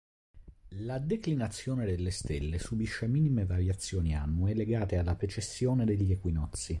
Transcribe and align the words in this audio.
La 0.79 0.97
declinazione 0.97 1.85
delle 1.85 2.09
stelle 2.09 2.57
subisce 2.57 3.05
minime 3.05 3.45
variazioni 3.45 4.15
annue 4.15 4.55
legate 4.55 4.97
alla 4.97 5.13
precessione 5.13 5.85
degli 5.85 6.09
equinozi. 6.11 6.69